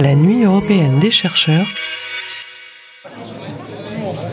[0.00, 1.66] la nuit européenne des chercheurs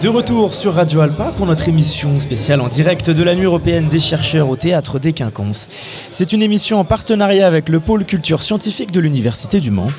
[0.01, 3.88] de retour sur Radio Alpa pour notre émission spéciale en direct de la Nuit européenne
[3.88, 5.67] des chercheurs au théâtre des Quinconces.
[6.11, 9.89] C'est une émission en partenariat avec le pôle culture scientifique de l'Université du Mans.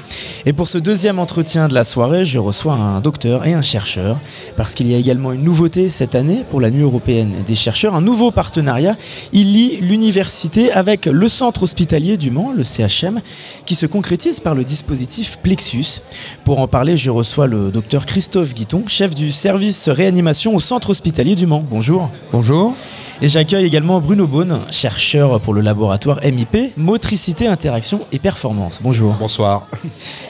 [0.47, 4.19] Et pour ce deuxième entretien de la soirée, je reçois un docteur et un chercheur,
[4.57, 7.97] parce qu'il y a également une nouveauté cette année pour la Nuit européenne des chercheurs,
[7.97, 8.97] un nouveau partenariat.
[9.33, 13.21] Il lie l'université avec le centre hospitalier du Mans, le CHM,
[13.67, 16.03] qui se concrétise par le dispositif Plexus.
[16.45, 20.91] Pour en parler, je reçois le docteur Christophe Guiton, chef du service réanimation au centre
[20.91, 21.65] hospitalier du Mans.
[21.69, 22.11] Bonjour.
[22.33, 22.75] Bonjour.
[23.21, 28.79] Et j'accueille également Bruno Beaune, chercheur pour le laboratoire MIP, Motricité, Interaction et Performance.
[28.81, 29.15] Bonjour.
[29.19, 29.67] Bonsoir.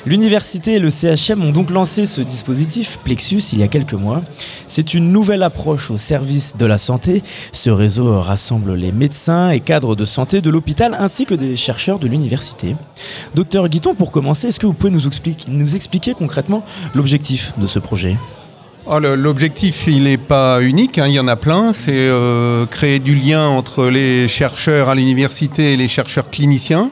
[0.06, 4.22] L'université et le CHM ont donc lancé ce dispositif Plexus il y a quelques mois.
[4.66, 7.22] C'est une nouvelle approche au service de la santé.
[7.52, 11.98] Ce réseau rassemble les médecins et cadres de santé de l'hôpital ainsi que des chercheurs
[11.98, 12.74] de l'université.
[13.34, 16.64] Docteur Guiton, pour commencer, est-ce que vous pouvez nous expliquer, nous expliquer concrètement
[16.94, 18.16] l'objectif de ce projet?
[18.90, 21.74] Oh, l'objectif, il n'est pas unique, hein, il y en a plein.
[21.74, 26.88] C'est euh, créer du lien entre les chercheurs à l'université et les chercheurs cliniciens.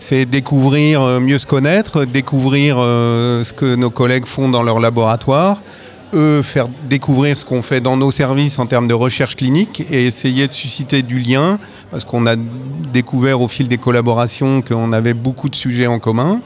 [0.00, 4.80] C'est découvrir, euh, mieux se connaître, découvrir euh, ce que nos collègues font dans leur
[4.80, 5.58] laboratoire,
[6.12, 10.06] eux faire découvrir ce qu'on fait dans nos services en termes de recherche clinique et
[10.06, 11.60] essayer de susciter du lien,
[11.92, 12.34] parce qu'on a
[12.92, 16.40] découvert au fil des collaborations qu'on avait beaucoup de sujets en commun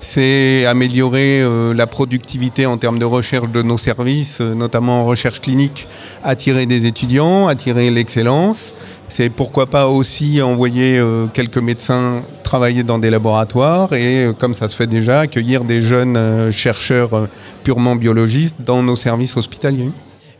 [0.00, 5.04] c'est améliorer euh, la productivité en termes de recherche de nos services, euh, notamment en
[5.04, 5.88] recherche clinique,
[6.22, 8.72] attirer des étudiants, attirer l'excellence.
[9.08, 14.68] C'est pourquoi pas aussi envoyer euh, quelques médecins travailler dans des laboratoires et, comme ça
[14.68, 17.28] se fait déjà, accueillir des jeunes chercheurs
[17.62, 19.90] purement biologistes dans nos services hospitaliers.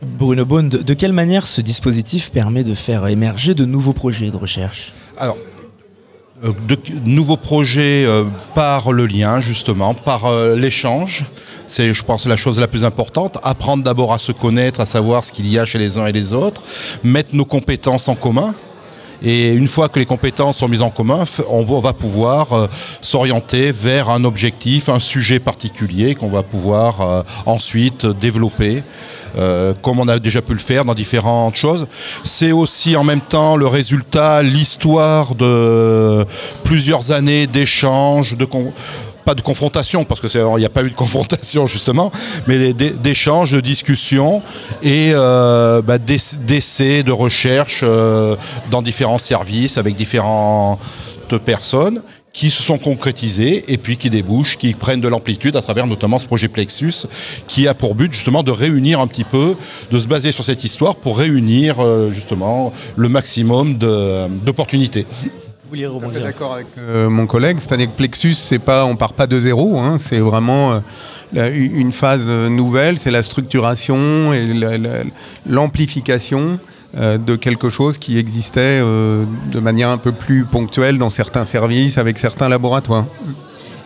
[0.01, 4.37] Bruno Beaune, de, quelle manière ce dispositif permet de faire émerger de nouveaux projets de
[4.37, 4.91] recherche?
[5.17, 5.37] Alors,
[6.41, 8.23] de nouveaux projets euh,
[8.55, 11.25] par le lien, justement, par euh, l'échange.
[11.67, 13.37] C'est, je pense, la chose la plus importante.
[13.43, 16.11] Apprendre d'abord à se connaître, à savoir ce qu'il y a chez les uns et
[16.11, 16.61] les autres.
[17.03, 18.55] Mettre nos compétences en commun.
[19.21, 22.69] Et une fois que les compétences sont mises en commun, on va pouvoir
[23.01, 28.81] s'orienter vers un objectif, un sujet particulier qu'on va pouvoir ensuite développer.
[29.37, 31.87] Euh, comme on a déjà pu le faire dans différentes choses.
[32.23, 36.25] C'est aussi en même temps le résultat, l'histoire de
[36.63, 38.45] plusieurs années d'échanges, de
[39.25, 42.11] pas de confrontation, parce qu'il n'y a pas eu de confrontation justement,
[42.47, 44.41] mais d'échanges, de discussions
[44.81, 48.35] et euh, bah, d'essais, de recherche euh,
[48.71, 50.79] dans différents services avec différentes
[51.45, 52.01] personnes
[52.33, 56.19] qui se sont concrétisés et puis qui débouchent, qui prennent de l'amplitude à travers notamment
[56.19, 57.07] ce projet Plexus
[57.47, 59.55] qui a pour but justement de réunir un petit peu,
[59.91, 65.05] de se baser sur cette histoire pour réunir euh, justement le maximum d'opportunités.
[65.63, 69.13] Vous voulez rebondir D'accord avec euh, mon collègue, c'est-à-dire que Plexus, c'est pas, on part
[69.13, 70.81] pas de zéro, hein, c'est vraiment
[71.35, 74.47] euh, une phase nouvelle, c'est la structuration et
[75.47, 76.59] l'amplification.
[76.95, 81.97] De quelque chose qui existait euh, de manière un peu plus ponctuelle dans certains services
[81.97, 83.05] avec certains laboratoires.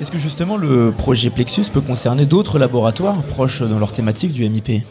[0.02, 4.48] Est-ce que justement le projet Plexus peut concerner d'autres laboratoires proches dans leur thématique du
[4.50, 4.84] MIP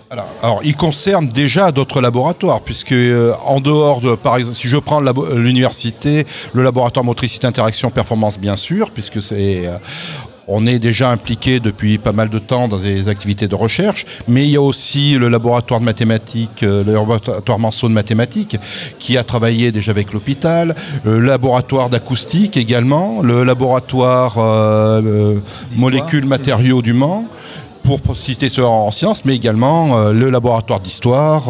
[0.42, 4.76] alors, il concerne déjà d'autres laboratoires, puisque euh, en dehors de, par exemple, si je
[4.76, 9.68] prends l'université, le laboratoire motricité interaction performance bien sûr, puisque c'est
[10.52, 14.44] on est déjà impliqué depuis pas mal de temps dans des activités de recherche, mais
[14.44, 18.56] il y a aussi le laboratoire de mathématiques, euh, le laboratoire Manceau de mathématiques,
[18.98, 20.74] qui a travaillé déjà avec l'hôpital,
[21.04, 25.40] le laboratoire d'acoustique également, le laboratoire euh, euh,
[25.76, 27.24] molécules matériaux du Mans
[27.82, 31.46] pour citer ceux en sciences, mais également le laboratoire d'histoire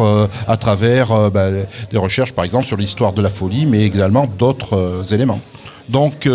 [0.47, 1.49] à travers bah,
[1.91, 5.39] des recherches, par exemple, sur l'histoire de la folie, mais également d'autres éléments.
[5.89, 6.27] Donc,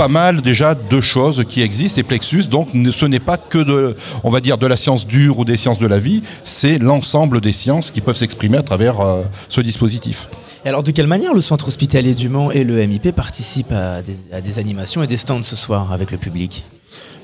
[0.00, 2.00] pas mal déjà de choses qui existent.
[2.00, 3.94] Et Plexus, donc ce n'est pas que de,
[4.24, 7.42] on va dire, de la science dure ou des sciences de la vie, c'est l'ensemble
[7.42, 10.30] des sciences qui peuvent s'exprimer à travers euh, ce dispositif.
[10.64, 14.00] Et alors de quelle manière le centre hospitalier du Mans et le MIP participent à
[14.00, 16.64] des animations et des stands ce soir avec le public?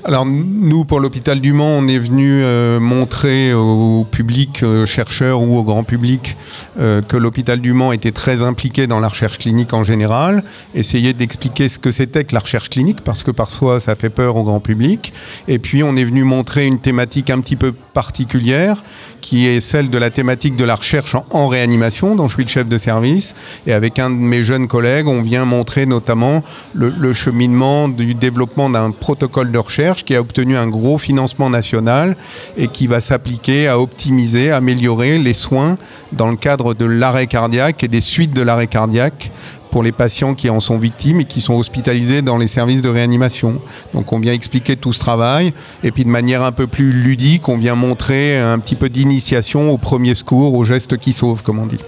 [0.06, 5.42] Alors nous, pour l'hôpital du Mans, on est venu euh, montrer au public, euh, chercheur
[5.42, 6.36] ou au grand public,
[6.78, 10.44] euh, que l'hôpital du Mans était très impliqué dans la recherche clinique en général,
[10.76, 14.36] essayer d'expliquer ce que c'était que la recherche clinique, parce que parfois ça fait peur
[14.36, 15.12] au grand public.
[15.48, 18.84] Et puis on est venu montrer une thématique un petit peu particulière,
[19.20, 22.48] qui est celle de la thématique de la recherche en, réanimation, dont je suis le
[22.48, 23.34] chef de service.
[23.66, 26.44] Et avec un de mes jeunes collègues, on vient montrer notamment
[26.74, 32.16] le cheminement du développement d'un protocole de recherche qui a obtenu un gros financement national
[32.56, 35.78] et qui va s'appliquer à optimiser, améliorer les soins
[36.12, 39.30] dans le cadre de l'arrêt cardiaque et des suites de l'arrêt cardiaque
[39.70, 42.88] pour les patients qui en sont victimes et qui sont hospitalisés dans les services de
[42.88, 43.60] réanimation.
[43.92, 47.48] Donc on vient expliquer tout ce travail et puis de manière un peu plus ludique,
[47.48, 51.58] on vient montrer un petit peu d'initiation au premier secours, aux gestes qui sauvent, comme
[51.58, 51.80] on dit.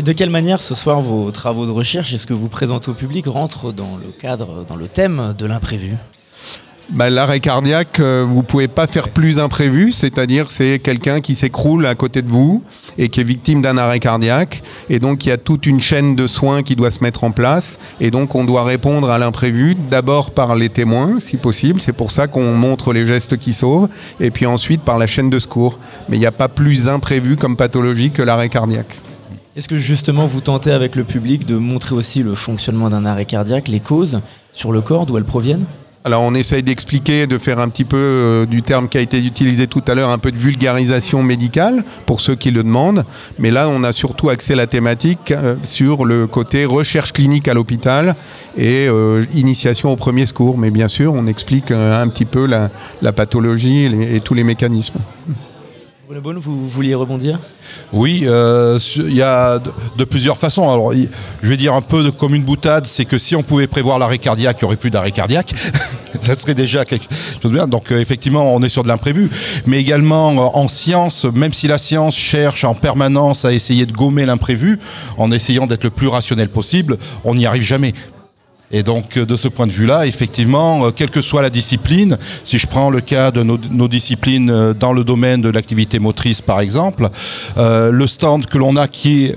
[0.00, 2.94] De quelle manière ce soir vos travaux de recherche et ce que vous présentez au
[2.94, 5.96] public rentrent dans le cadre, dans le thème de l'imprévu?
[6.90, 11.86] Bah, L'arrêt cardiaque, euh, vous pouvez pas faire plus imprévu, c'est-à-dire c'est quelqu'un qui s'écroule
[11.86, 12.62] à côté de vous
[12.98, 16.14] et qui est victime d'un arrêt cardiaque, et donc il y a toute une chaîne
[16.14, 19.74] de soins qui doit se mettre en place, et donc on doit répondre à l'imprévu
[19.74, 23.88] d'abord par les témoins, si possible, c'est pour ça qu'on montre les gestes qui sauvent,
[24.20, 25.78] et puis ensuite par la chaîne de secours.
[26.08, 28.96] Mais il n'y a pas plus imprévu comme pathologie que l'arrêt cardiaque.
[29.54, 33.26] Est-ce que justement vous tentez avec le public de montrer aussi le fonctionnement d'un arrêt
[33.26, 34.20] cardiaque, les causes
[34.52, 35.66] sur le corps, d'où elles proviennent?
[36.04, 39.24] Alors on essaye d'expliquer, de faire un petit peu euh, du terme qui a été
[39.24, 43.04] utilisé tout à l'heure, un peu de vulgarisation médicale pour ceux qui le demandent.
[43.38, 47.54] Mais là, on a surtout axé la thématique euh, sur le côté recherche clinique à
[47.54, 48.16] l'hôpital
[48.56, 50.58] et euh, initiation au premier secours.
[50.58, 52.70] Mais bien sûr, on explique un petit peu la,
[53.12, 54.98] pathologie et tous les mécanismes
[56.20, 57.38] vous vouliez rebondir?
[57.92, 60.70] Oui, euh, il y a de, plusieurs façons.
[60.70, 63.66] Alors, je vais dire un peu de, comme une boutade, c'est que si on pouvait
[63.66, 65.54] prévoir l'arrêt cardiaque, il n'y aurait plus d'arrêt cardiaque.
[66.20, 67.06] ça serait déjà quelque
[67.42, 67.66] chose de bien.
[67.66, 69.30] Donc, euh, effectivement, on est sur de l'imprévu.
[69.66, 73.92] Mais également, euh, en science, même si la science cherche en permanence à essayer de
[73.92, 74.78] gommer l'imprévu,
[75.16, 77.94] en essayant d'être le plus rationnel possible, on n'y arrive jamais.
[78.72, 82.16] Et donc, euh, de ce point de vue-là, effectivement, euh, quelle que soit la discipline,
[82.42, 86.40] si je prends le cas de nos, disciplines euh, dans le domaine de l'activité motrice,
[86.40, 87.08] par exemple,
[87.56, 89.32] le stand que l'on a qui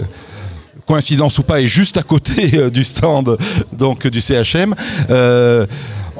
[0.87, 3.37] coïncidence ou pas, est juste à côté du stand
[3.73, 4.73] donc du CHM.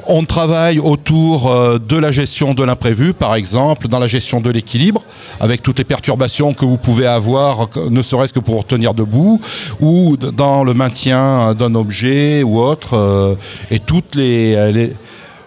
[0.08, 4.50] On travaille autour euh, de la gestion de l'imprévu, par exemple, dans la gestion de
[4.50, 5.02] l'équilibre,
[5.40, 9.40] avec toutes les perturbations que vous pouvez avoir, ne serait-ce que pour tenir debout,
[9.80, 13.34] ou dans le maintien d'un objet ou autre, euh,
[13.70, 14.92] et toutes les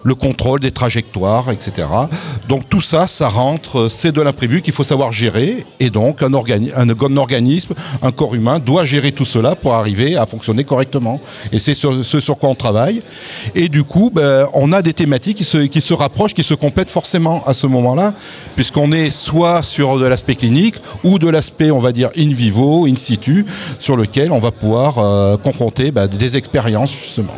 [0.02, 1.86] le contrôle des trajectoires, etc.
[2.48, 6.32] Donc tout ça, ça rentre, c'est de l'imprévu qu'il faut savoir gérer, et donc un,
[6.32, 11.20] organisme, un corps humain doit gérer tout cela pour arriver à fonctionner correctement.
[11.52, 13.02] Et c'est ce, sur quoi on travaille.
[13.54, 16.54] Et du coup, ben, on a des thématiques qui se, qui se rapprochent, qui se
[16.54, 18.14] complètent forcément à ce moment-là,
[18.56, 22.86] puisqu'on est soit sur de l'aspect clinique ou de l'aspect, on va dire, in vivo,
[22.86, 23.46] in situ,
[23.78, 27.34] sur lequel on va pouvoir euh, confronter ben, des expériences justement.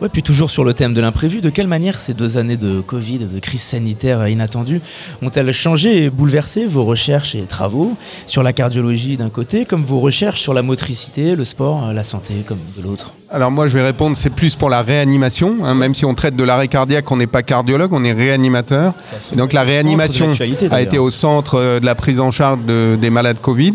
[0.00, 2.80] Ouais, puis toujours sur le thème de l'imprévu, de quelle manière ces deux années de
[2.80, 4.80] Covid, de crise sanitaire inattendue,
[5.20, 10.00] ont-elles changé et bouleversé vos recherches et travaux sur la cardiologie d'un côté, comme vos
[10.00, 13.12] recherches sur la motricité, le sport, la santé, comme de l'autre?
[13.30, 16.34] Alors moi je vais répondre, c'est plus pour la réanimation, hein, même si on traite
[16.34, 18.94] de l'arrêt cardiaque, on n'est pas cardiologue, on est réanimateur.
[19.34, 20.32] donc la réanimation
[20.70, 23.74] a été au centre euh, de la prise en charge des malades Covid.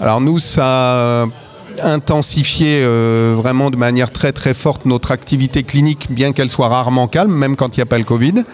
[0.00, 1.26] Alors nous, ça
[1.82, 7.08] intensifier euh, vraiment de manière très très forte notre activité clinique, bien qu'elle soit rarement
[7.08, 8.44] calme, même quand il n'y a pas le Covid.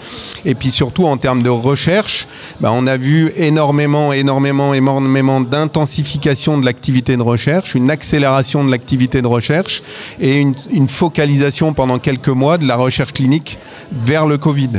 [0.44, 2.28] Et puis surtout en termes de recherche,
[2.60, 8.70] bah, on a vu énormément, énormément, énormément d'intensification de l'activité de recherche, une accélération de
[8.70, 9.82] l'activité de recherche
[10.20, 10.54] et une,
[10.88, 13.58] focalisation pendant quelques mois de la recherche clinique
[13.92, 14.70] vers le Covid.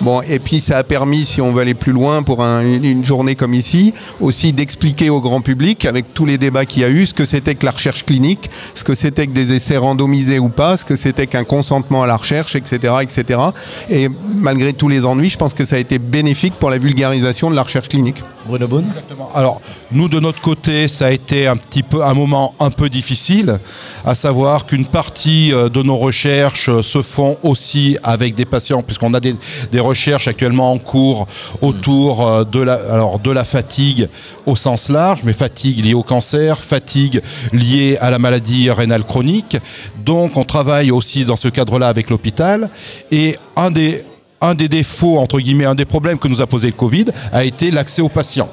[0.00, 3.34] Bon, et puis ça a permis, si on veut aller plus loin pour une journée
[3.34, 7.06] comme ici, aussi d'expliquer au grand public, avec tous les débats qu'il y a eu,
[7.06, 10.48] ce que c'était que la recherche clinique, ce que c'était que des essais randomisés ou
[10.48, 13.40] pas, ce que c'était qu'un consentement à la recherche, etc., etc.
[13.88, 17.48] Et malgré tous les ennuis, je pense que ça a été bénéfique pour la vulgarisation
[17.48, 18.22] de la recherche clinique.
[18.46, 18.86] Bruno Bonne
[19.34, 19.60] Alors,
[19.92, 23.58] nous, de notre côté, ça a été un petit peu un moment un peu difficile,
[24.04, 28.82] à savoir qu'une partie euh, de nos recherches euh, se font aussi avec des patients,
[28.82, 29.36] puisqu'on a des,
[29.78, 31.26] recherches actuellement en cours
[31.60, 34.08] autour euh, de la, alors, de la fatigue
[34.46, 37.20] au sens large, mais fatigue liée au cancer, fatigue
[37.52, 39.56] liée à la maladie rénale chronique.
[40.04, 42.70] Donc, on travaille aussi dans ce cadre-là avec l'hôpital.
[43.10, 44.02] Et un des
[44.40, 47.44] un des défauts, entre guillemets, un des problèmes que nous a posé le Covid a
[47.44, 48.50] été l'accès aux patients.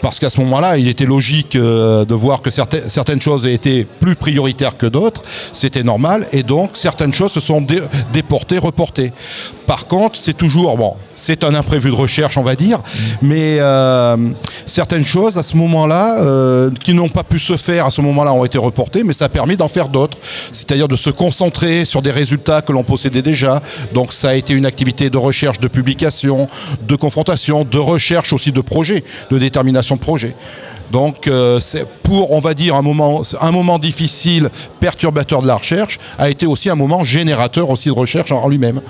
[0.00, 3.86] Parce qu'à ce moment-là, il était logique euh, de voir que certaines, certaines choses étaient
[4.00, 5.22] plus prioritaires que d'autres.
[5.52, 6.26] C'était normal.
[6.32, 7.64] Et donc, certaines choses se sont
[8.12, 9.12] déportées, reportées.
[9.68, 12.80] Par contre, c'est toujours, bon, c'est un imprévu de recherche, on va dire,
[13.20, 14.16] mais euh,
[14.64, 18.32] certaines choses à ce moment-là, euh, qui n'ont pas pu se faire à ce moment-là,
[18.32, 20.16] ont été reportées, mais ça a permis d'en faire d'autres.
[20.52, 23.60] C'est-à-dire de se concentrer sur des résultats que l'on possédait déjà.
[23.92, 26.48] Donc, ça a été une activité de recherche, de publication,
[26.80, 30.34] de confrontation, de recherche aussi de projet, de détermination de projet.
[30.90, 34.48] Donc euh, c'est pour, on va dire, un moment, un moment difficile,
[34.80, 38.80] perturbateur de la recherche, a été aussi un moment générateur aussi de recherche en lui-même.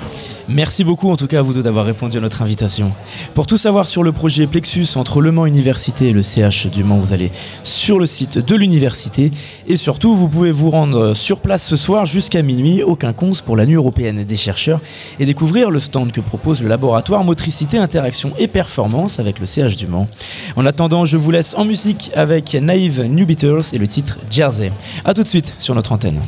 [0.49, 2.93] Merci beaucoup en tout cas à vous deux d'avoir répondu à notre invitation.
[3.35, 6.85] Pour tout savoir sur le projet Plexus entre Le Mans Université et le CH du
[6.85, 7.33] Mans, vous allez
[7.65, 9.31] sur le site de l'université
[9.67, 13.57] et surtout vous pouvez vous rendre sur place ce soir jusqu'à minuit au Quinconce pour
[13.57, 14.81] la nuit européenne des chercheurs
[15.19, 19.77] et découvrir le stand que propose le laboratoire Motricité, Interaction et Performance avec le CH
[19.77, 20.09] du Mans.
[20.57, 24.73] En attendant, je vous laisse en musique avec Naive New Beatles et le titre Jersey.
[25.05, 26.21] A tout de suite sur notre antenne.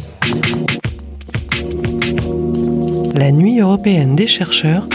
[3.15, 4.87] La nuit européenne des chercheurs